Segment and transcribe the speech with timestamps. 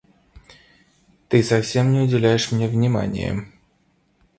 [1.29, 3.45] Ты совсем не уделяешь мне внимания!